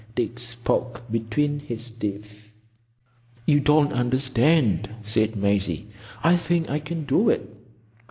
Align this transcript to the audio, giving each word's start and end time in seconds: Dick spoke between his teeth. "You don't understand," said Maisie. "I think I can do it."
Dick 0.15 0.39
spoke 0.39 1.03
between 1.11 1.59
his 1.59 1.91
teeth. 1.91 2.49
"You 3.45 3.59
don't 3.59 3.93
understand," 3.93 4.89
said 5.03 5.35
Maisie. 5.35 5.89
"I 6.23 6.37
think 6.37 6.71
I 6.71 6.79
can 6.79 7.05
do 7.05 7.29
it." 7.29 7.47